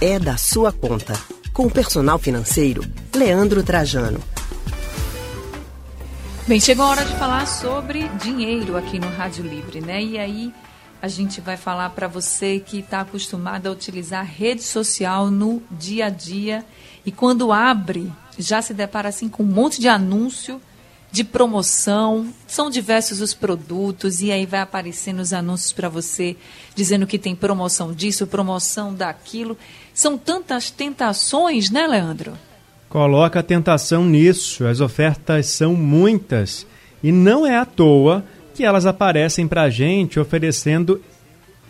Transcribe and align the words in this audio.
é 0.00 0.18
da 0.18 0.38
sua 0.38 0.72
conta. 0.72 1.12
Com 1.52 1.66
o 1.66 1.70
personal 1.70 2.18
financeiro, 2.18 2.82
Leandro 3.14 3.62
Trajano. 3.62 4.18
Bem, 6.48 6.58
chegou 6.58 6.86
a 6.86 6.88
hora 6.88 7.04
de 7.04 7.14
falar 7.16 7.46
sobre 7.46 8.08
dinheiro 8.22 8.78
aqui 8.78 8.98
no 8.98 9.08
Rádio 9.10 9.44
Livre, 9.44 9.82
né? 9.82 10.02
E 10.02 10.18
aí 10.18 10.54
a 11.02 11.06
gente 11.06 11.40
vai 11.42 11.58
falar 11.58 11.90
para 11.90 12.08
você 12.08 12.58
que 12.60 12.78
está 12.78 13.02
acostumado 13.02 13.66
a 13.66 13.70
utilizar 13.70 14.24
rede 14.24 14.62
social 14.62 15.30
no 15.30 15.62
dia 15.70 16.06
a 16.06 16.10
dia 16.10 16.64
e 17.04 17.12
quando 17.12 17.52
abre 17.52 18.10
já 18.38 18.62
se 18.62 18.72
depara 18.72 19.10
assim 19.10 19.28
com 19.28 19.42
um 19.42 19.46
monte 19.46 19.80
de 19.80 19.88
anúncio 19.88 20.60
de 21.12 21.24
promoção, 21.24 22.28
são 22.46 22.70
diversos 22.70 23.20
os 23.20 23.34
produtos 23.34 24.20
e 24.20 24.30
aí 24.30 24.46
vai 24.46 24.60
aparecendo 24.60 25.20
os 25.20 25.32
anúncios 25.32 25.72
para 25.72 25.88
você 25.88 26.36
dizendo 26.74 27.06
que 27.06 27.18
tem 27.18 27.34
promoção 27.34 27.92
disso, 27.92 28.26
promoção 28.26 28.94
daquilo. 28.94 29.58
São 29.92 30.16
tantas 30.16 30.70
tentações, 30.70 31.70
né, 31.70 31.86
Leandro? 31.86 32.34
Coloca 32.88 33.40
a 33.40 33.42
tentação 33.42 34.04
nisso. 34.04 34.66
As 34.66 34.80
ofertas 34.80 35.46
são 35.46 35.74
muitas 35.74 36.66
e 37.02 37.10
não 37.10 37.46
é 37.46 37.56
à 37.56 37.64
toa 37.64 38.24
que 38.54 38.64
elas 38.64 38.86
aparecem 38.86 39.48
para 39.48 39.62
a 39.62 39.70
gente 39.70 40.20
oferecendo 40.20 41.00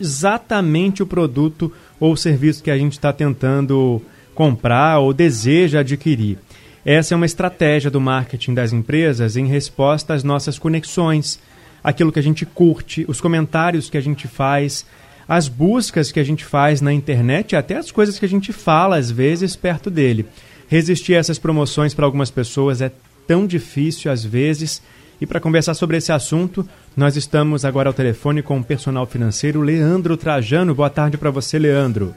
exatamente 0.00 1.02
o 1.02 1.06
produto 1.06 1.72
ou 1.98 2.16
serviço 2.16 2.62
que 2.62 2.70
a 2.70 2.78
gente 2.78 2.92
está 2.92 3.12
tentando 3.12 4.02
comprar 4.34 4.98
ou 4.98 5.12
deseja 5.12 5.80
adquirir. 5.80 6.38
Essa 6.84 7.12
é 7.12 7.16
uma 7.16 7.26
estratégia 7.26 7.90
do 7.90 8.00
marketing 8.00 8.54
das 8.54 8.72
empresas 8.72 9.36
em 9.36 9.46
resposta 9.46 10.14
às 10.14 10.24
nossas 10.24 10.58
conexões, 10.58 11.38
aquilo 11.84 12.10
que 12.10 12.18
a 12.18 12.22
gente 12.22 12.46
curte, 12.46 13.04
os 13.06 13.20
comentários 13.20 13.90
que 13.90 13.98
a 13.98 14.00
gente 14.00 14.26
faz, 14.26 14.86
as 15.28 15.46
buscas 15.46 16.10
que 16.10 16.18
a 16.18 16.24
gente 16.24 16.42
faz 16.42 16.80
na 16.80 16.90
internet 16.90 17.54
até 17.54 17.76
as 17.76 17.92
coisas 17.92 18.18
que 18.18 18.24
a 18.24 18.28
gente 18.28 18.50
fala 18.50 18.96
às 18.96 19.10
vezes 19.10 19.54
perto 19.54 19.90
dele. 19.90 20.24
Resistir 20.68 21.16
a 21.16 21.18
essas 21.18 21.38
promoções 21.38 21.92
para 21.92 22.06
algumas 22.06 22.30
pessoas 22.30 22.80
é 22.80 22.90
tão 23.26 23.46
difícil 23.46 24.10
às 24.10 24.24
vezes. 24.24 24.82
E 25.20 25.26
para 25.26 25.38
conversar 25.38 25.74
sobre 25.74 25.98
esse 25.98 26.10
assunto, 26.10 26.66
nós 26.96 27.15
estamos 27.15 27.62
agora 27.62 27.90
ao 27.90 27.94
telefone 27.94 28.42
com 28.42 28.59
o 28.59 28.65
personal 28.65 29.04
financeiro 29.04 29.60
Leandro 29.60 30.16
Trajano. 30.16 30.74
Boa 30.74 30.88
tarde 30.88 31.18
para 31.18 31.30
você, 31.30 31.59
Leandro. 31.59 32.15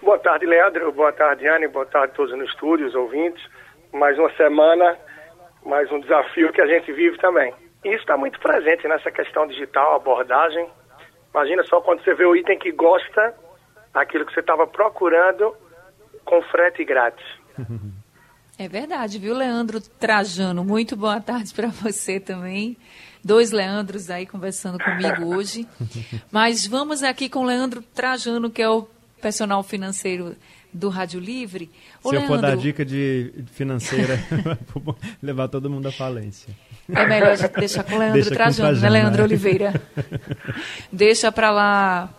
Boa 0.00 0.18
tarde, 0.18 0.46
Leandro. 0.46 0.92
Boa 0.92 1.12
tarde, 1.12 1.48
Anne. 1.48 1.66
Boa 1.66 1.86
tarde 1.86 2.12
a 2.12 2.16
todos 2.16 2.38
no 2.38 2.44
estúdio, 2.44 2.86
os 2.86 2.94
ouvintes 2.94 3.42
mais 3.92 4.18
uma 4.18 4.30
semana, 4.36 4.96
mais 5.64 5.90
um 5.92 6.00
desafio 6.00 6.52
que 6.52 6.60
a 6.60 6.66
gente 6.66 6.92
vive 6.92 7.18
também. 7.18 7.52
E 7.84 7.88
isso 7.88 8.00
está 8.00 8.16
muito 8.16 8.38
presente 8.40 8.86
nessa 8.88 9.10
questão 9.10 9.46
digital, 9.46 9.96
abordagem. 9.96 10.68
Imagina 11.34 11.62
só 11.64 11.80
quando 11.80 12.02
você 12.02 12.14
vê 12.14 12.24
o 12.24 12.36
item 12.36 12.58
que 12.58 12.72
gosta, 12.72 13.34
aquilo 13.92 14.24
que 14.26 14.32
você 14.32 14.40
estava 14.40 14.66
procurando, 14.66 15.54
com 16.24 16.40
frete 16.42 16.84
grátis. 16.84 17.24
É 18.58 18.68
verdade, 18.68 19.18
viu, 19.18 19.34
Leandro 19.34 19.80
Trajano? 19.80 20.64
Muito 20.64 20.94
boa 20.94 21.20
tarde 21.20 21.52
para 21.52 21.68
você 21.68 22.20
também. 22.20 22.76
Dois 23.24 23.50
Leandros 23.50 24.10
aí 24.10 24.26
conversando 24.26 24.78
comigo 24.78 25.34
hoje. 25.34 25.66
Mas 26.30 26.66
vamos 26.66 27.02
aqui 27.02 27.28
com 27.28 27.40
o 27.40 27.44
Leandro 27.44 27.82
Trajano, 27.82 28.50
que 28.50 28.62
é 28.62 28.68
o 28.68 28.86
personal 29.20 29.62
financeiro 29.62 30.36
do 30.72 30.88
Rádio 30.88 31.20
Livre. 31.20 31.70
Ô, 32.02 32.08
Se 32.08 32.14
Leandro, 32.14 32.34
eu 32.34 32.40
for 32.40 32.42
dar 32.42 32.56
dica 32.56 32.84
de 32.84 33.32
financeira, 33.52 34.18
levar 35.22 35.48
todo 35.48 35.68
mundo 35.68 35.88
à 35.88 35.92
falência. 35.92 36.54
É 36.88 37.06
melhor 37.06 37.30
a 37.30 37.36
gente 37.36 37.52
deixar 37.52 37.84
com 37.84 37.94
o 37.94 37.98
Leandro 37.98 38.20
Deixa 38.20 38.34
Trajano, 38.34 38.80
né, 38.80 38.88
Leandro 38.88 39.18
né? 39.18 39.24
Oliveira? 39.24 39.82
Deixa 40.90 41.30
para 41.30 41.50
lá. 41.50 42.10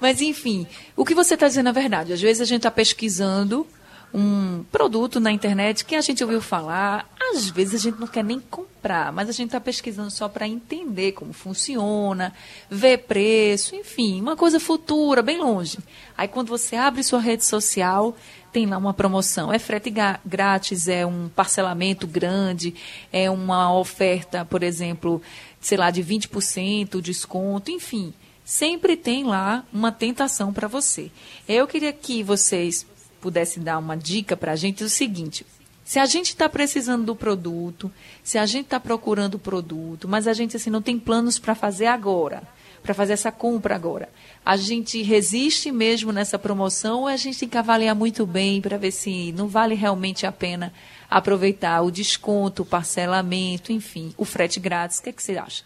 Mas, 0.00 0.20
enfim, 0.20 0.66
o 0.96 1.04
que 1.04 1.14
você 1.14 1.34
está 1.34 1.46
dizendo 1.46 1.68
é 1.68 1.72
verdade. 1.72 2.12
Às 2.12 2.20
vezes 2.20 2.40
a 2.40 2.44
gente 2.44 2.58
está 2.58 2.70
pesquisando 2.70 3.66
um 4.12 4.64
produto 4.70 5.20
na 5.20 5.30
internet 5.30 5.84
que 5.84 5.94
a 5.94 6.00
gente 6.00 6.22
ouviu 6.22 6.40
falar, 6.40 7.08
às 7.30 7.48
vezes 7.48 7.74
a 7.74 7.78
gente 7.78 7.98
não 7.98 8.06
quer 8.06 8.24
nem 8.24 8.40
comprar, 8.40 9.12
mas 9.12 9.28
a 9.28 9.32
gente 9.32 9.48
está 9.48 9.60
pesquisando 9.60 10.10
só 10.10 10.28
para 10.28 10.46
entender 10.46 11.12
como 11.12 11.32
funciona, 11.32 12.32
ver 12.70 12.98
preço, 12.98 13.74
enfim, 13.74 14.20
uma 14.20 14.36
coisa 14.36 14.58
futura, 14.60 15.22
bem 15.22 15.38
longe. 15.38 15.78
Aí 16.16 16.28
quando 16.28 16.48
você 16.48 16.76
abre 16.76 17.02
sua 17.02 17.20
rede 17.20 17.44
social, 17.44 18.16
tem 18.52 18.66
lá 18.66 18.76
uma 18.76 18.94
promoção. 18.94 19.52
É 19.52 19.58
frete 19.58 19.92
grátis, 20.24 20.88
é 20.88 21.06
um 21.06 21.28
parcelamento 21.28 22.06
grande, 22.06 22.74
é 23.12 23.30
uma 23.30 23.72
oferta, 23.76 24.44
por 24.44 24.62
exemplo, 24.62 25.22
sei 25.60 25.78
lá, 25.78 25.90
de 25.90 26.02
20% 26.02 27.00
desconto, 27.00 27.70
enfim. 27.70 28.12
Sempre 28.44 28.96
tem 28.96 29.24
lá 29.24 29.64
uma 29.72 29.92
tentação 29.92 30.52
para 30.52 30.66
você. 30.66 31.10
Eu 31.48 31.66
queria 31.66 31.92
que 31.92 32.22
vocês 32.22 32.84
pudessem 33.20 33.62
dar 33.62 33.78
uma 33.78 33.96
dica 33.96 34.36
para 34.36 34.52
a 34.52 34.56
gente, 34.56 34.82
é 34.82 34.86
o 34.86 34.88
seguinte: 34.88 35.46
se 35.84 35.98
a 35.98 36.06
gente 36.06 36.26
está 36.26 36.48
precisando 36.48 37.04
do 37.04 37.16
produto, 37.16 37.90
se 38.22 38.38
a 38.38 38.46
gente 38.46 38.64
está 38.64 38.78
procurando 38.78 39.34
o 39.34 39.38
produto, 39.38 40.08
mas 40.08 40.28
a 40.28 40.32
gente 40.32 40.56
assim 40.56 40.70
não 40.70 40.82
tem 40.82 40.98
planos 40.98 41.38
para 41.38 41.54
fazer 41.54 41.86
agora, 41.86 42.42
para 42.82 42.94
fazer 42.94 43.12
essa 43.12 43.32
compra 43.32 43.74
agora, 43.74 44.08
a 44.44 44.56
gente 44.56 45.02
resiste 45.02 45.70
mesmo 45.70 46.12
nessa 46.12 46.38
promoção 46.38 47.00
ou 47.00 47.06
a 47.06 47.16
gente 47.16 47.40
tem 47.40 47.48
que 47.48 47.58
avaliar 47.58 47.94
muito 47.94 48.26
bem 48.26 48.60
para 48.60 48.76
ver 48.76 48.90
se 48.90 49.32
não 49.32 49.48
vale 49.48 49.74
realmente 49.74 50.26
a 50.26 50.32
pena 50.32 50.72
aproveitar 51.10 51.82
o 51.82 51.90
desconto, 51.90 52.62
o 52.62 52.66
parcelamento, 52.66 53.72
enfim, 53.72 54.14
o 54.16 54.24
frete 54.24 54.60
grátis? 54.60 54.98
O 54.98 55.02
que, 55.02 55.10
é 55.10 55.12
que 55.12 55.22
você 55.22 55.36
acha? 55.36 55.64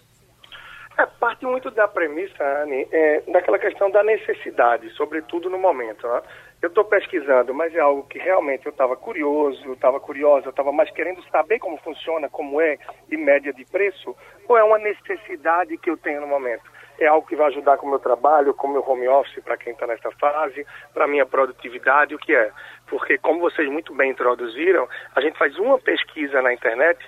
É, 0.96 1.04
parte 1.06 1.44
muito 1.44 1.70
da 1.72 1.88
premissa, 1.88 2.42
Anne, 2.62 2.86
é, 2.90 3.22
daquela 3.28 3.58
questão 3.58 3.90
da 3.90 4.02
necessidade, 4.04 4.88
sobretudo 4.90 5.50
no 5.50 5.58
momento. 5.58 6.06
Né? 6.06 6.22
Eu 6.64 6.68
estou 6.68 6.84
pesquisando, 6.84 7.52
mas 7.52 7.74
é 7.74 7.80
algo 7.80 8.04
que 8.04 8.18
realmente 8.18 8.64
eu 8.64 8.72
estava 8.72 8.96
curioso, 8.96 9.62
eu 9.66 9.74
estava 9.74 10.00
curiosa, 10.00 10.46
eu 10.46 10.50
estava 10.50 10.72
mais 10.72 10.90
querendo 10.90 11.22
saber 11.24 11.58
como 11.58 11.76
funciona, 11.76 12.26
como 12.30 12.58
é 12.58 12.78
e 13.10 13.18
média 13.18 13.52
de 13.52 13.66
preço, 13.66 14.16
ou 14.48 14.56
é 14.56 14.64
uma 14.64 14.78
necessidade 14.78 15.76
que 15.76 15.90
eu 15.90 15.96
tenho 15.98 16.22
no 16.22 16.26
momento? 16.26 16.62
É 16.98 17.06
algo 17.06 17.26
que 17.26 17.36
vai 17.36 17.48
ajudar 17.48 17.76
com 17.76 17.86
o 17.86 17.90
meu 17.90 17.98
trabalho, 17.98 18.54
com 18.54 18.68
o 18.68 18.72
meu 18.72 18.88
home 18.88 19.06
office, 19.06 19.44
para 19.44 19.58
quem 19.58 19.74
está 19.74 19.86
nessa 19.86 20.10
fase, 20.12 20.66
para 20.94 21.04
a 21.04 21.08
minha 21.08 21.26
produtividade, 21.26 22.14
o 22.14 22.18
que 22.18 22.34
é? 22.34 22.50
Porque, 22.86 23.18
como 23.18 23.40
vocês 23.40 23.68
muito 23.68 23.94
bem 23.94 24.12
introduziram, 24.12 24.88
a 25.14 25.20
gente 25.20 25.36
faz 25.36 25.58
uma 25.58 25.78
pesquisa 25.78 26.40
na 26.40 26.54
internet 26.54 26.98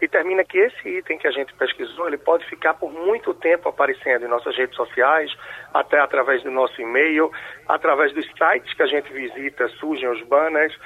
e 0.00 0.08
termina 0.08 0.44
que 0.44 0.58
esse 0.58 0.88
item 0.88 1.18
que 1.18 1.26
a 1.26 1.30
gente 1.30 1.54
pesquisou, 1.54 2.06
ele 2.06 2.18
pode 2.18 2.44
ficar 2.46 2.74
por 2.74 2.92
muito 2.92 3.32
tempo 3.34 3.68
aparecendo 3.68 4.24
em 4.24 4.28
nossas 4.28 4.56
redes 4.56 4.76
sociais, 4.76 5.34
até 5.72 5.98
através 5.98 6.42
do 6.42 6.50
nosso 6.50 6.80
e-mail, 6.80 7.30
através 7.66 8.12
dos 8.12 8.26
sites 8.36 8.74
que 8.74 8.82
a 8.82 8.86
gente 8.86 9.10
visita, 9.12 9.68
surgem 9.80 10.08
os 10.08 10.22
banners. 10.22 10.76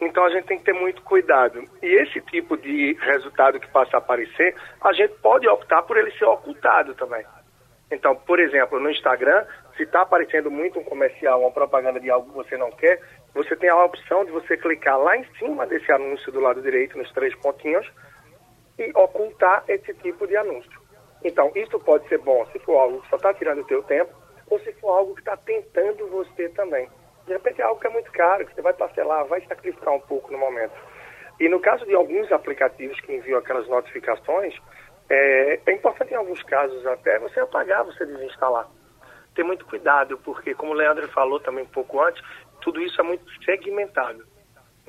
Então 0.00 0.24
a 0.24 0.30
gente 0.30 0.46
tem 0.46 0.58
que 0.58 0.64
ter 0.64 0.72
muito 0.72 1.02
cuidado. 1.02 1.62
E 1.82 1.86
esse 1.86 2.20
tipo 2.22 2.56
de 2.56 2.96
resultado 3.00 3.58
que 3.58 3.68
passa 3.68 3.96
a 3.96 3.98
aparecer, 3.98 4.54
a 4.82 4.92
gente 4.92 5.14
pode 5.20 5.48
optar 5.48 5.82
por 5.82 5.96
ele 5.96 6.10
ser 6.12 6.24
ocultado 6.24 6.94
também. 6.94 7.24
Então, 7.90 8.14
por 8.14 8.38
exemplo, 8.38 8.78
no 8.78 8.88
Instagram, 8.88 9.44
se 9.76 9.82
está 9.82 10.02
aparecendo 10.02 10.50
muito 10.50 10.78
um 10.78 10.84
comercial, 10.84 11.40
uma 11.40 11.50
propaganda 11.50 11.98
de 11.98 12.08
algo 12.08 12.30
que 12.30 12.36
você 12.36 12.56
não 12.56 12.70
quer, 12.70 13.00
você 13.34 13.56
tem 13.56 13.68
a 13.68 13.84
opção 13.84 14.24
de 14.24 14.30
você 14.30 14.56
clicar 14.56 14.98
lá 14.98 15.16
em 15.16 15.24
cima 15.38 15.66
desse 15.66 15.90
anúncio 15.90 16.30
do 16.30 16.40
lado 16.40 16.62
direito, 16.62 16.96
nos 16.96 17.10
três 17.12 17.34
pontinhos, 17.36 17.86
e 18.82 18.92
ocultar 18.94 19.64
esse 19.68 19.92
tipo 19.94 20.26
de 20.26 20.36
anúncio. 20.36 20.80
Então, 21.22 21.52
isso 21.54 21.78
pode 21.80 22.08
ser 22.08 22.18
bom 22.18 22.44
se 22.46 22.58
for 22.60 22.78
algo 22.78 23.02
que 23.02 23.08
só 23.10 23.16
está 23.16 23.34
tirando 23.34 23.60
o 23.60 23.66
teu 23.66 23.82
tempo, 23.82 24.12
ou 24.48 24.58
se 24.60 24.72
for 24.74 24.90
algo 24.90 25.14
que 25.14 25.20
está 25.20 25.36
tentando 25.36 26.08
você 26.08 26.48
também. 26.50 26.88
De 27.26 27.32
repente 27.32 27.60
é 27.60 27.64
algo 27.64 27.80
que 27.80 27.86
é 27.86 27.90
muito 27.90 28.10
caro, 28.10 28.46
que 28.46 28.54
você 28.54 28.62
vai 28.62 28.72
parcelar, 28.72 29.26
vai 29.26 29.40
sacrificar 29.46 29.94
um 29.94 30.00
pouco 30.00 30.32
no 30.32 30.38
momento. 30.38 30.72
E 31.38 31.48
no 31.48 31.60
caso 31.60 31.86
de 31.86 31.94
alguns 31.94 32.30
aplicativos 32.32 33.00
que 33.00 33.14
enviam 33.14 33.38
aquelas 33.38 33.68
notificações, 33.68 34.54
é, 35.08 35.60
é 35.64 35.72
importante 35.72 36.12
em 36.12 36.16
alguns 36.16 36.42
casos 36.42 36.84
até 36.86 37.18
você 37.18 37.40
apagar, 37.40 37.84
você 37.84 38.04
desinstalar. 38.04 38.68
Ter 39.34 39.44
muito 39.44 39.64
cuidado, 39.66 40.18
porque 40.18 40.54
como 40.54 40.72
o 40.72 40.74
Leandro 40.74 41.08
falou 41.08 41.38
também 41.40 41.64
um 41.64 41.68
pouco 41.68 42.00
antes, 42.02 42.22
tudo 42.60 42.80
isso 42.80 43.00
é 43.00 43.04
muito 43.04 43.24
segmentado. 43.44 44.24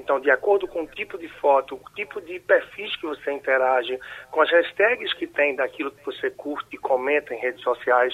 Então, 0.02 0.20
de 0.20 0.32
acordo 0.32 0.68
com 0.68 0.82
o 0.82 0.88
tipo 0.88 1.16
de 1.16 1.28
foto, 1.40 1.76
o 1.76 1.94
tipo 1.94 2.20
de 2.20 2.40
perfis 2.40 2.96
que 2.96 3.06
você 3.06 3.32
interage, 3.32 4.00
com 4.32 4.42
as 4.42 4.50
hashtags 4.50 5.14
que 5.14 5.28
tem 5.28 5.56
daquilo 5.56 5.92
que 5.92 6.04
você 6.04 6.32
curte 6.32 6.76
e 6.76 6.78
comenta 6.78 7.36
em 7.36 7.40
redes 7.40 7.62
sociais, 7.62 8.14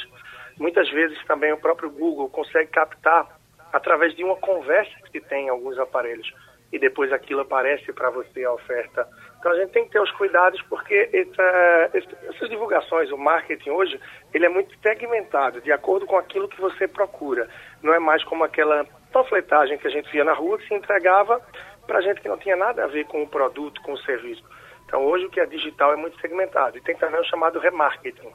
muitas 0.59 0.89
vezes 0.89 1.17
também 1.25 1.53
o 1.53 1.57
próprio 1.57 1.89
Google 1.89 2.29
consegue 2.29 2.69
captar 2.71 3.25
através 3.71 4.13
de 4.15 4.23
uma 4.23 4.35
conversa 4.35 4.93
que 5.11 5.21
tem 5.21 5.45
em 5.45 5.49
alguns 5.49 5.79
aparelhos 5.79 6.29
e 6.73 6.77
depois 6.77 7.13
aquilo 7.13 7.41
aparece 7.41 7.93
para 7.93 8.09
você 8.09 8.43
a 8.43 8.51
oferta. 8.51 9.07
Então 9.39 9.51
a 9.51 9.55
gente 9.55 9.71
tem 9.71 9.85
que 9.85 9.91
ter 9.91 10.01
os 10.01 10.11
cuidados 10.11 10.61
porque 10.63 11.09
essa, 11.13 11.89
essas 12.27 12.49
divulgações, 12.49 13.09
o 13.11 13.17
marketing 13.17 13.69
hoje, 13.69 13.99
ele 14.33 14.45
é 14.45 14.49
muito 14.49 14.77
segmentado, 14.81 15.61
de 15.61 15.71
acordo 15.71 16.05
com 16.05 16.17
aquilo 16.17 16.49
que 16.49 16.59
você 16.59 16.85
procura. 16.85 17.47
Não 17.81 17.93
é 17.93 17.99
mais 17.99 18.23
como 18.25 18.43
aquela 18.43 18.85
panfletagem 19.13 19.77
que 19.77 19.87
a 19.87 19.91
gente 19.91 20.11
via 20.11 20.25
na 20.25 20.33
rua 20.33 20.57
que 20.57 20.67
se 20.67 20.73
entregava 20.73 21.41
para 21.87 22.01
gente 22.01 22.21
que 22.21 22.27
não 22.27 22.37
tinha 22.37 22.55
nada 22.55 22.83
a 22.83 22.87
ver 22.87 23.05
com 23.05 23.23
o 23.23 23.27
produto, 23.27 23.81
com 23.81 23.93
o 23.93 23.97
serviço. 23.99 24.43
Então, 24.85 25.03
hoje 25.05 25.25
o 25.25 25.29
que 25.29 25.39
é 25.39 25.45
digital 25.45 25.93
é 25.93 25.95
muito 25.95 26.19
segmentado. 26.19 26.77
E 26.77 26.81
tem 26.81 26.95
também 26.95 27.19
o 27.19 27.25
chamado 27.25 27.59
remarketing, 27.59 28.31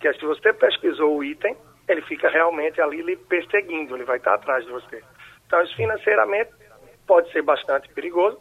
que 0.00 0.08
é 0.08 0.12
se 0.12 0.24
você 0.24 0.52
pesquisou 0.52 1.16
o 1.16 1.24
item, 1.24 1.56
ele 1.88 2.02
fica 2.02 2.28
realmente 2.28 2.80
ali 2.80 3.00
lhe 3.00 3.16
perseguindo, 3.16 3.96
ele 3.96 4.04
vai 4.04 4.18
estar 4.18 4.34
atrás 4.34 4.64
de 4.64 4.70
você. 4.70 5.02
Então, 5.46 5.62
isso 5.62 5.74
financeiramente 5.74 6.50
pode 7.06 7.32
ser 7.32 7.42
bastante 7.42 7.88
perigoso 7.88 8.38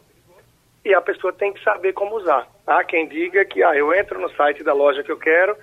e 0.84 0.94
a 0.94 1.02
pessoa 1.02 1.34
tem 1.34 1.54
que 1.54 1.64
saber 1.64 1.94
como 1.94 2.16
usar. 2.16 2.48
Há 2.66 2.84
quem 2.84 3.08
diga 3.08 3.44
que 3.46 3.64
ah, 3.64 3.76
eu 3.76 3.94
entro 3.94 4.20
no 4.20 4.30
site 4.36 4.64
da 4.64 4.74
loja 4.74 5.04
que 5.04 5.12
eu 5.12 5.18
quero, 5.18 5.58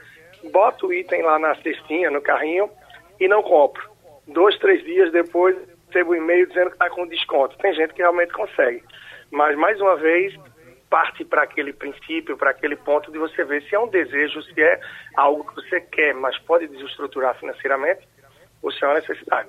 boto 0.50 0.88
o 0.88 0.93
item 0.93 1.23
lá 1.23 1.38
na 1.38 1.55
cestinha, 1.56 2.11
no 2.11 2.20
carrinho 2.20 2.70
e 3.20 3.29
não 3.29 3.43
compro. 3.43 3.88
Dois, 4.26 4.58
três 4.58 4.82
dias 4.85 5.12
depois, 5.12 5.56
recebo 5.94 6.12
um 6.12 6.17
e-mail 6.17 6.46
dizendo 6.49 6.70
que 6.70 6.75
está 6.75 6.91
com 6.91 7.06
desconto. 7.06 7.56
Tem 7.58 7.73
gente 7.75 7.94
que 7.94 8.02
realmente 8.02 8.32
consegue. 8.32 8.82
Mas, 9.31 9.56
mais 9.56 9.81
uma 9.81 9.96
vez, 9.96 10.35
parte 10.91 11.25
para 11.25 11.44
aquele 11.44 11.73
princípio, 11.73 12.37
para 12.37 12.50
aquele 12.50 12.76
ponto 12.76 13.11
de 13.12 13.19
você 13.19 13.44
ver 13.44 13.62
se 13.62 13.75
é 13.75 13.79
um 13.79 13.88
desejo, 13.88 14.43
se 14.43 14.61
é 14.61 14.81
algo 15.17 15.44
que 15.44 15.55
você 15.55 15.81
quer, 15.81 16.14
mas 16.14 16.37
pode 16.41 16.67
desestruturar 16.67 17.38
financeiramente, 17.38 18.00
ou 18.62 18.73
se 18.73 18.85
é 18.85 18.88
uma 18.88 18.94
necessidade. 18.94 19.49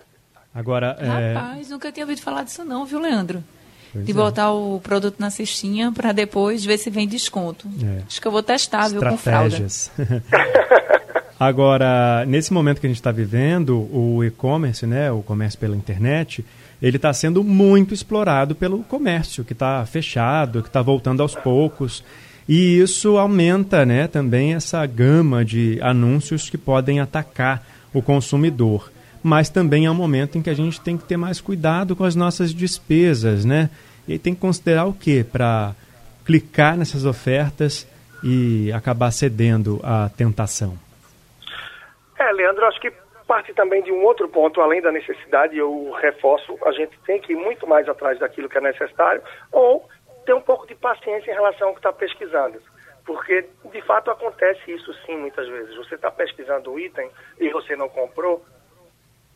Agora, 0.54 0.96
é... 1.00 1.34
Rapaz, 1.34 1.70
nunca 1.70 1.92
tinha 1.92 2.06
ouvido 2.06 2.22
falar 2.22 2.44
disso 2.44 2.64
não, 2.64 2.86
viu, 2.86 3.00
Leandro? 3.00 3.44
Pois 3.92 4.06
de 4.06 4.12
é. 4.12 4.16
botar 4.16 4.52
o 4.52 4.80
produto 4.82 5.20
na 5.20 5.30
cestinha 5.30 5.92
para 5.92 6.12
depois 6.12 6.66
ver 6.66 6.78
se 6.78 6.90
vem 6.90 7.08
desconto. 7.08 7.68
É. 7.84 8.04
Acho 8.06 8.22
que 8.22 8.28
eu 8.28 8.32
vou 8.32 8.44
testar, 8.44 8.90
viu, 8.90 9.02
com 9.02 9.18
fralda. 9.18 9.56
Agora, 11.40 12.26
nesse 12.26 12.54
momento 12.54 12.80
que 12.80 12.88
a 12.88 12.90
gente 12.90 13.00
está 13.00 13.12
vivendo, 13.12 13.90
o 13.92 14.24
e-commerce, 14.24 14.86
né, 14.86 15.12
o 15.12 15.22
comércio 15.22 15.60
pela 15.60 15.76
internet, 15.76 16.46
ele 16.82 16.96
está 16.96 17.12
sendo 17.12 17.44
muito 17.44 17.94
explorado 17.94 18.56
pelo 18.56 18.84
comércio, 18.84 19.44
que 19.44 19.52
está 19.52 19.86
fechado, 19.86 20.62
que 20.62 20.70
está 20.70 20.82
voltando 20.82 21.22
aos 21.22 21.36
poucos. 21.36 22.04
E 22.48 22.80
isso 22.80 23.18
aumenta 23.18 23.86
né, 23.86 24.08
também 24.08 24.54
essa 24.54 24.86
gama 24.86 25.44
de 25.44 25.78
anúncios 25.82 26.50
que 26.50 26.58
podem 26.58 27.00
atacar 27.00 27.66
o 27.94 28.02
consumidor. 28.02 28.92
Mas 29.22 29.50
também 29.50 29.86
é 29.86 29.92
um 29.92 29.96
momento 29.96 30.38
em 30.38 30.42
que 30.42 30.50
a 30.50 30.54
gente 30.54 30.80
tem 30.80 30.96
que 30.98 31.04
ter 31.04 31.18
mais 31.18 31.42
cuidado 31.42 31.96
com 31.96 32.04
as 32.04 32.16
nossas 32.16 32.54
despesas, 32.54 33.44
né? 33.44 33.72
E 34.08 34.20
tem 34.20 34.36
que 34.36 34.40
considerar 34.40 34.86
o 34.86 34.94
quê? 34.94 35.26
Para 35.30 35.74
clicar 36.24 36.78
nessas 36.78 37.06
ofertas 37.06 37.88
e 38.24 38.72
acabar 38.72 39.10
cedendo 39.10 39.80
à 39.84 40.10
tentação. 40.10 40.85
É, 42.18 42.32
Leandro, 42.32 42.66
acho 42.66 42.80
que 42.80 42.92
parte 43.28 43.54
também 43.54 43.82
de 43.82 43.92
um 43.92 44.04
outro 44.04 44.30
ponto, 44.30 44.62
além 44.62 44.82
da 44.82 44.92
necessidade, 44.92 45.58
eu 45.58 45.92
reforço, 45.92 46.58
a 46.66 46.72
gente 46.72 46.98
tem 47.06 47.20
que 47.20 47.34
ir 47.34 47.36
muito 47.36 47.68
mais 47.68 47.90
atrás 47.90 48.20
daquilo 48.20 48.48
que 48.48 48.58
é 48.58 48.62
necessário, 48.62 49.22
ou 49.52 49.88
ter 50.26 50.34
um 50.34 50.42
pouco 50.42 50.68
de 50.68 50.76
paciência 50.76 51.32
em 51.32 51.34
relação 51.34 51.70
ao 51.70 51.74
que 51.74 51.80
está 51.80 51.92
pesquisando. 51.92 52.62
Porque, 53.06 53.46
de 53.72 53.82
fato, 53.82 54.10
acontece 54.10 54.72
isso 54.72 54.92
sim 55.06 55.18
muitas 55.18 55.48
vezes. 55.48 55.76
Você 55.76 55.96
está 55.96 56.10
pesquisando 56.10 56.72
um 56.72 56.80
item 56.80 57.10
e 57.40 57.50
você 57.50 57.76
não 57.76 57.88
comprou, 57.88 58.44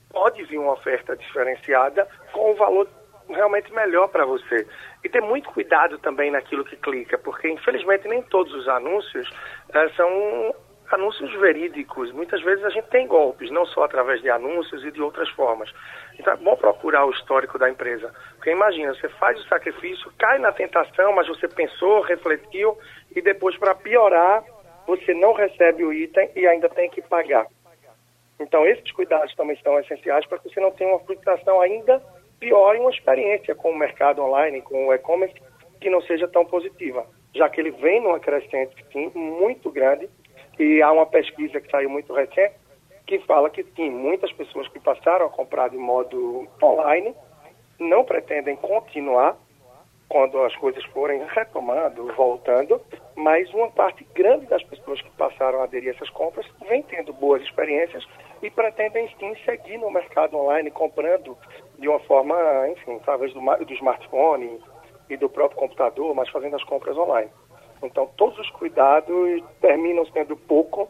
pode 0.10 0.44
vir 0.46 0.58
uma 0.58 0.74
oferta 0.74 1.16
diferenciada 1.16 2.08
com 2.31 2.52
um 2.52 2.56
valor 2.56 2.88
realmente 3.30 3.72
melhor 3.72 4.08
para 4.08 4.26
você. 4.26 4.68
E 5.04 5.10
ter 5.10 5.22
muito 5.22 5.50
cuidado 5.50 6.00
também 6.00 6.31
naquilo 6.31 6.66
que 6.66 6.76
clica, 6.78 7.18
porque 7.20 7.48
infelizmente 7.48 8.08
nem 8.08 8.24
todos 8.24 8.52
os 8.54 8.68
anúncios 8.68 9.30
eh, 9.72 9.90
são 9.96 10.56
anúncios 10.91 11.31
verídicos. 11.39 12.12
Muitas 12.12 12.41
vezes 12.41 12.63
a 12.65 12.69
gente 12.69 12.88
tem 12.89 13.07
golpes, 13.07 13.51
não 13.51 13.65
só 13.65 13.83
através 13.83 14.21
de 14.21 14.30
anúncios 14.30 14.83
e 14.83 14.91
de 14.91 15.01
outras 15.01 15.30
formas. 15.30 15.71
Então 16.18 16.33
é 16.33 16.38
bom 16.38 16.56
procurar 16.56 17.06
o 17.06 17.12
histórico 17.12 17.57
da 17.57 17.69
empresa. 17.69 18.13
Porque 18.36 18.51
imagina, 18.51 18.94
você 18.94 19.09
faz 19.09 19.39
o 19.39 19.47
sacrifício, 19.47 20.12
cai 20.18 20.39
na 20.39 20.51
tentação, 20.51 21.13
mas 21.13 21.27
você 21.27 21.47
pensou, 21.47 22.01
refletiu 22.01 22.77
e 23.15 23.21
depois, 23.21 23.57
para 23.57 23.75
piorar, 23.75 24.44
você 24.86 25.13
não 25.13 25.33
recebe 25.33 25.83
o 25.83 25.94
item 25.94 26.30
e 26.36 26.47
ainda 26.47 26.69
tem 26.69 26.89
que 26.89 27.01
pagar. 27.01 27.45
Então, 28.39 28.65
esses 28.65 28.92
cuidados 28.92 29.35
também 29.35 29.57
são 29.62 29.77
essenciais 29.80 30.25
para 30.25 30.39
que 30.39 30.50
você 30.50 30.59
não 30.59 30.71
tenha 30.71 30.92
uma 30.92 31.00
frustração 31.00 31.59
ainda 31.59 32.01
pior 32.39 32.75
em 32.75 32.80
uma 32.80 32.89
experiência 32.89 33.53
com 33.53 33.71
o 33.71 33.77
mercado 33.77 34.21
online, 34.21 34.62
com 34.62 34.88
o 34.88 34.94
e-commerce, 34.94 35.35
que 35.80 35.89
não 35.89 36.01
seja 36.01 36.27
tão 36.27 36.45
positiva, 36.45 37.06
já 37.35 37.50
que 37.50 37.59
ele 37.59 37.71
vem 37.71 38.01
numa 38.01 38.19
crescente, 38.19 38.75
sim, 38.92 39.12
muito 39.13 39.69
grande, 39.69 40.09
e 40.59 40.81
há 40.81 40.91
uma 40.91 41.06
pesquisa 41.06 41.59
que 41.61 41.71
saiu 41.71 41.89
muito 41.89 42.13
recente 42.13 42.53
que 43.09 43.17
fala 43.19 43.50
que 43.50 43.63
sim, 43.75 43.89
muitas 43.89 44.31
pessoas 44.33 44.67
que 44.67 44.79
passaram 44.79 45.25
a 45.25 45.29
comprar 45.29 45.69
de 45.69 45.77
modo 45.77 46.47
online 46.61 47.15
não 47.79 48.06
pretendem 48.06 48.56
continuar 48.56 49.35
quando 50.07 50.39
as 50.44 50.56
coisas 50.57 50.83
forem 50.85 51.23
retomando, 51.27 52.13
voltando, 52.13 52.79
mas 53.15 53.51
uma 53.51 53.69
parte 53.71 54.06
grande 54.13 54.45
das 54.45 54.61
pessoas 54.63 55.01
que 55.01 55.09
passaram 55.11 55.61
a 55.61 55.63
aderir 55.63 55.89
a 55.89 55.95
essas 55.95 56.09
compras 56.11 56.45
vem 56.67 56.83
tendo 56.83 57.11
boas 57.13 57.41
experiências 57.41 58.06
e 58.44 58.50
pretendem 58.51 59.09
sim 59.19 59.35
seguir 59.44 59.77
no 59.77 59.89
mercado 59.89 60.38
online 60.38 60.69
comprando 60.69 61.35
de 61.79 61.88
uma 61.88 62.00
forma, 62.01 62.35
enfim, 62.69 62.95
através 62.97 63.33
do, 63.33 63.39
do 63.39 63.73
smartphone 63.73 64.59
e 65.09 65.17
do 65.17 65.29
próprio 65.29 65.59
computador, 65.59 66.13
mas 66.13 66.29
fazendo 66.29 66.56
as 66.56 66.63
compras 66.63 66.95
online. 66.95 67.29
Então, 67.81 68.08
todos 68.18 68.38
os 68.40 68.50
cuidados 68.52 69.44
terminam 69.62 70.06
sendo 70.08 70.36
pouco 70.36 70.90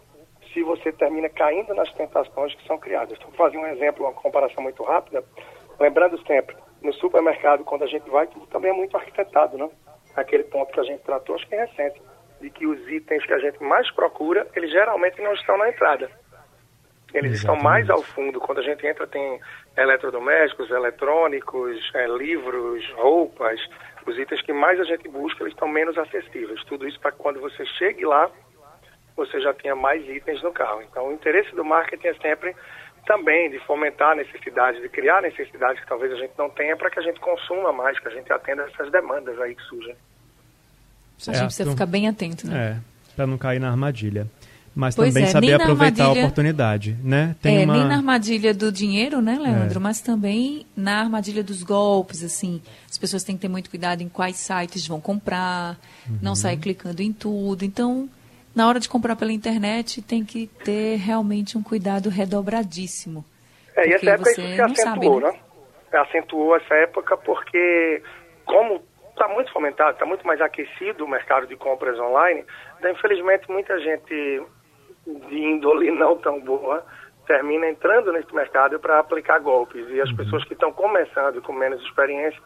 se 0.54 0.64
você 0.64 0.92
termina 0.92 1.30
caindo 1.30 1.74
nas 1.76 1.92
tentações 1.94 2.56
que 2.56 2.66
são 2.66 2.78
criadas. 2.78 3.18
Vou 3.20 3.32
fazer 3.34 3.58
um 3.58 3.68
exemplo, 3.68 4.06
uma 4.06 4.14
comparação 4.14 4.64
muito 4.64 4.84
rápida. 4.84 5.24
Lembrando 5.80 6.20
sempre, 6.26 6.56
no 6.82 6.92
supermercado, 6.94 7.64
quando 7.64 7.84
a 7.84 7.88
gente 7.88 8.10
vai, 8.10 8.28
tudo 8.28 8.48
também 8.48 8.72
é 8.72 8.74
muito 8.74 8.98
arquitetado, 8.98 9.58
né? 9.58 9.70
Aquele 10.16 10.44
ponto 10.44 10.74
que 10.74 10.80
a 10.80 10.84
gente 10.84 11.02
tratou, 11.04 11.36
acho 11.36 11.48
que 11.48 11.56
é 11.56 11.66
recente, 11.66 12.02
de 12.42 12.50
que 12.50 12.66
os 12.66 12.88
itens 12.90 13.26
que 13.26 13.34
a 13.34 13.40
gente 13.40 13.62
mais 13.62 13.90
procura, 13.92 14.48
eles 14.56 14.72
geralmente 14.72 15.22
não 15.22 15.34
estão 15.34 15.58
na 15.58 15.70
entrada. 15.70 16.10
Eles 17.14 17.34
Exatamente. 17.34 17.36
estão 17.36 17.56
mais 17.56 17.90
ao 17.90 18.04
fundo. 18.04 18.40
Quando 18.40 18.60
a 18.60 18.64
gente 18.64 18.86
entra, 18.86 19.08
tem 19.08 19.40
eletrodomésticos, 19.76 20.70
eletrônicos, 20.70 21.78
é, 21.96 22.08
livros, 22.08 22.88
roupas, 22.96 23.60
os 24.06 24.18
itens 24.18 24.42
que 24.42 24.54
mais 24.54 24.80
a 24.80 24.84
gente 24.84 25.08
busca, 25.08 25.44
eles 25.44 25.54
estão 25.54 25.68
menos 25.68 25.98
acessíveis. 25.98 26.64
Tudo 26.66 26.88
isso 26.88 27.00
para 27.00 27.12
que 27.12 27.18
quando 27.18 27.40
você 27.40 27.66
chegue 27.66 28.06
lá, 28.06 28.30
você 29.16 29.42
já 29.42 29.54
tenha 29.54 29.76
mais 29.76 30.08
itens 30.08 30.42
no 30.44 30.52
carro. 30.52 30.82
Então, 30.84 31.08
o 31.08 31.14
interesse 31.14 31.54
do 31.56 31.66
marketing 31.66 32.08
é 32.08 32.14
sempre 32.16 32.56
também 33.06 33.50
de 33.50 33.60
fomentar 33.60 34.12
a 34.12 34.16
necessidade, 34.16 34.82
de 34.82 34.90
criar 34.90 35.22
necessidades 35.22 35.82
que 35.82 35.88
talvez 35.88 36.12
a 36.12 36.16
gente 36.16 36.34
não 36.38 36.50
tenha 36.50 36.78
para 36.78 36.90
que 36.92 37.00
a 37.00 37.02
gente 37.02 37.20
consuma 37.20 37.74
mais, 37.74 37.98
que 38.00 38.08
a 38.08 38.12
gente 38.12 38.32
atenda 38.32 38.64
essas 38.64 38.92
demandas 38.92 39.40
aí 39.42 39.56
que 39.56 39.64
surgem. 39.64 39.96
A 41.28 41.34
gente 41.34 41.46
precisa 41.46 41.72
ficar 41.72 41.86
bem 41.86 42.08
atento, 42.08 42.48
né? 42.48 42.78
É, 42.78 43.16
para 43.16 43.28
não 43.28 43.38
cair 43.38 43.60
na 43.60 43.70
armadilha 43.70 44.28
mas 44.76 44.96
pois 44.96 45.14
também 45.14 45.28
é, 45.28 45.32
saber 45.32 45.54
aproveitar 45.54 46.06
a 46.06 46.12
oportunidade, 46.12 46.96
né? 47.04 47.36
Tem 47.42 47.62
é, 47.62 47.66
uma... 47.66 47.74
nem 47.74 47.86
na 47.86 47.96
armadilha 47.98 48.54
do 48.54 48.72
dinheiro, 48.72 49.22
né, 49.22 49.38
Leandro? 49.40 49.80
É. 49.80 49.82
Mas 49.82 50.02
também 50.02 50.66
na 50.76 51.00
armadilha 51.02 51.44
dos 51.44 51.64
golpes, 51.64 52.24
assim. 52.24 52.62
As 52.90 52.98
pessoas 52.98 53.24
têm 53.24 53.36
que 53.36 53.42
ter 53.42 53.48
muito 53.48 53.70
cuidado 53.70 54.02
em 54.02 54.10
quais 54.10 54.38
sites 54.38 54.88
vão 54.88 55.02
comprar, 55.02 55.78
uhum. 56.08 56.20
não 56.22 56.36
sair 56.36 56.58
clicando 56.58 57.02
em 57.02 57.12
tudo. 57.12 57.64
Então, 57.64 58.10
na 58.56 58.68
hora 58.68 58.80
de 58.80 58.90
comprar 58.90 59.16
pela 59.16 59.32
internet, 59.32 60.02
tem 60.02 60.24
que 60.24 60.48
ter 60.64 60.98
realmente 60.98 61.58
um 61.58 61.64
cuidado 61.64 62.10
redobradíssimo. 62.10 63.26
É, 63.76 63.88
e 63.88 63.94
essa 63.94 64.10
época 64.12 64.32
isso 64.32 64.42
se 64.42 64.62
acentuou, 64.62 65.22
sabe, 65.22 65.34
né? 65.34 65.40
né? 65.92 66.00
Acentuou 66.00 66.56
essa 66.56 66.76
época 66.76 67.18
porque, 67.18 68.02
como 68.46 68.82
está 69.12 69.28
muito 69.28 69.52
fomentado, 69.52 69.92
está 69.92 70.06
muito 70.06 70.26
mais 70.26 70.40
aquecido 70.40 71.04
o 71.04 71.08
mercado 71.08 71.46
de 71.46 71.56
compras 71.56 72.00
online, 72.00 72.44
então, 72.78 72.92
infelizmente 72.92 73.50
muita 73.50 73.78
gente 73.80 74.42
de 75.06 75.38
índole 75.38 75.92
não 75.92 76.18
tão 76.18 76.40
boa 76.40 76.84
termina 77.30 77.70
entrando 77.70 78.12
nesse 78.12 78.34
mercado 78.34 78.80
para 78.80 78.98
aplicar 78.98 79.40
golpes. 79.40 79.88
E 79.90 80.02
as 80.02 80.10
uhum. 80.10 80.16
pessoas 80.18 80.44
que 80.46 80.54
estão 80.54 80.74
começando 80.74 81.40
com 81.44 81.54
menos 81.54 81.80
experiência, 81.84 82.42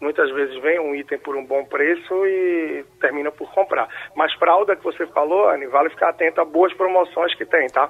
muitas 0.00 0.28
vezes 0.32 0.60
veem 0.60 0.80
um 0.80 0.96
item 0.96 1.18
por 1.20 1.36
um 1.36 1.46
bom 1.46 1.64
preço 1.64 2.26
e 2.26 2.84
terminam 3.00 3.30
por 3.30 3.48
comprar. 3.54 3.88
Mas 4.16 4.34
fralda 4.34 4.74
que 4.74 4.82
você 4.82 5.06
falou, 5.06 5.48
Anne, 5.48 5.68
vale 5.68 5.90
ficar 5.90 6.08
atento 6.08 6.40
a 6.40 6.44
boas 6.44 6.74
promoções 6.74 7.36
que 7.36 7.46
tem, 7.46 7.68
tá? 7.68 7.88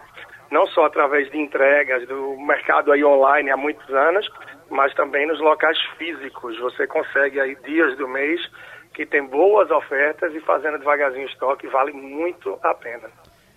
Não 0.51 0.67
só 0.67 0.85
através 0.85 1.31
de 1.31 1.39
entregas 1.39 2.07
do 2.07 2.37
mercado 2.39 2.93
aí 2.93 3.03
online 3.03 3.51
há 3.51 3.57
muitos 3.57 3.89
anos, 3.95 4.31
mas 4.71 4.93
também 4.95 5.27
nos 5.27 5.41
locais 5.41 5.81
físicos. 5.97 6.59
Você 6.59 6.87
consegue 6.87 7.41
aí 7.41 7.57
dias 7.65 7.97
do 7.97 8.07
mês 8.07 8.41
que 8.93 9.07
tem 9.07 9.25
boas 9.25 9.71
ofertas 9.71 10.35
e 10.35 10.41
fazendo 10.41 10.79
devagarzinho 10.79 11.27
estoque 11.27 11.67
vale 11.67 11.93
muito 11.93 12.59
a 12.63 12.75
pena. 12.75 13.09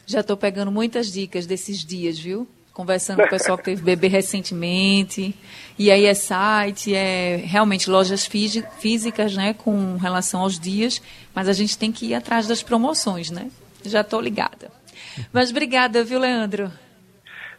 Já 0.09 0.21
estou 0.21 0.35
pegando 0.35 0.71
muitas 0.71 1.13
dicas 1.13 1.45
desses 1.45 1.85
dias, 1.85 2.17
viu? 2.17 2.47
Conversando 2.73 3.17
com 3.17 3.25
o 3.25 3.29
pessoal 3.29 3.55
que 3.59 3.65
teve 3.65 3.83
bebê 3.83 4.07
recentemente. 4.09 5.35
E 5.77 5.91
aí 5.91 6.07
é 6.07 6.15
site, 6.15 6.95
é 6.95 7.35
realmente 7.45 7.87
lojas 7.87 8.25
físicas, 8.25 9.37
né? 9.37 9.53
Com 9.53 9.97
relação 9.97 10.41
aos 10.41 10.59
dias. 10.59 10.99
Mas 11.35 11.47
a 11.47 11.53
gente 11.53 11.77
tem 11.77 11.91
que 11.91 12.07
ir 12.07 12.15
atrás 12.15 12.47
das 12.47 12.63
promoções, 12.63 13.29
né? 13.29 13.51
Já 13.85 14.01
estou 14.01 14.19
ligada. 14.19 14.71
Mas 15.31 15.51
obrigada, 15.51 16.03
viu, 16.03 16.17
Leandro? 16.17 16.71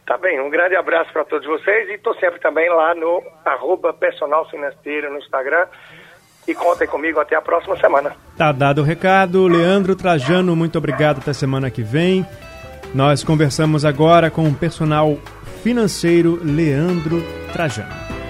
Tá 0.05 0.17
bem, 0.17 0.41
um 0.41 0.49
grande 0.49 0.75
abraço 0.75 1.09
para 1.13 1.23
todos 1.23 1.47
vocês 1.47 1.87
e 1.87 1.93
estou 1.93 2.13
sempre 2.15 2.41
também 2.41 2.67
lá 2.67 2.93
no 2.93 3.23
arroba 3.45 3.93
personal 3.93 4.49
financeiro 4.49 5.09
no 5.09 5.19
Instagram 5.19 5.67
e 6.47 6.53
contem 6.53 6.87
comigo 6.87 7.19
até 7.19 7.35
a 7.35 7.41
próxima 7.41 7.77
semana. 7.77 8.15
Tá 8.37 8.51
dado 8.51 8.81
o 8.81 8.83
recado. 8.83 9.47
Leandro 9.47 9.95
Trajano, 9.95 10.55
muito 10.55 10.77
obrigado. 10.77 11.19
Até 11.19 11.33
semana 11.33 11.69
que 11.69 11.83
vem. 11.83 12.25
Nós 12.93 13.23
conversamos 13.23 13.85
agora 13.85 14.29
com 14.29 14.47
o 14.47 14.53
personal 14.53 15.17
financeiro 15.63 16.39
Leandro 16.43 17.23
Trajano. 17.53 18.20